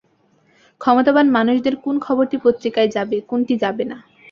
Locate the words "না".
3.85-3.97